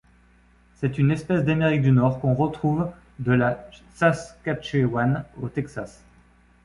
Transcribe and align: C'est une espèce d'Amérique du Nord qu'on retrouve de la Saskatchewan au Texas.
C'est 0.73 0.97
une 0.97 1.11
espèce 1.11 1.45
d'Amérique 1.45 1.83
du 1.83 1.91
Nord 1.91 2.19
qu'on 2.19 2.33
retrouve 2.33 2.89
de 3.19 3.33
la 3.33 3.69
Saskatchewan 3.93 5.25
au 5.43 5.47
Texas. 5.47 6.01